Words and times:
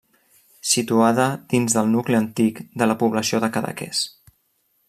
Situada 0.69 1.27
dins 1.53 1.77
del 1.77 1.93
nucli 1.97 2.19
antic 2.21 2.65
de 2.83 2.91
la 2.93 2.99
població 3.05 3.45
de 3.45 3.55
Cadaqués. 3.59 4.05